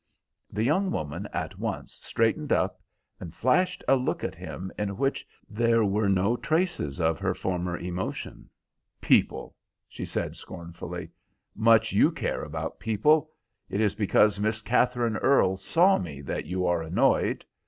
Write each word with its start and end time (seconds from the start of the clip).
The 0.51 0.63
young 0.63 0.89
woman 0.89 1.27
at 1.31 1.59
once 1.59 1.99
straightened 2.01 2.51
up 2.51 2.81
and 3.19 3.35
flashed 3.35 3.83
a 3.87 3.95
look 3.95 4.23
at 4.23 4.33
him 4.33 4.71
in 4.75 4.97
which 4.97 5.27
there 5.47 5.85
were 5.85 6.09
no 6.09 6.35
traces 6.35 6.99
of 6.99 7.19
her 7.19 7.35
former 7.35 7.77
emotion. 7.77 8.49
"People!" 8.99 9.55
she 9.87 10.03
said, 10.05 10.35
scornfully. 10.37 11.11
"Much 11.55 11.93
you 11.93 12.09
care 12.09 12.41
about 12.41 12.79
people. 12.79 13.29
It 13.69 13.79
is 13.79 13.93
because 13.93 14.39
Miss 14.39 14.63
Katherine 14.63 15.17
Earle 15.17 15.55
saw 15.57 15.99
me 15.99 16.21
that 16.21 16.47
you 16.47 16.65
are 16.65 16.81
annoyed. 16.81 17.45